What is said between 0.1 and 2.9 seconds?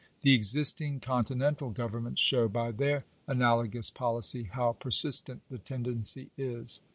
The existing continental governments show, by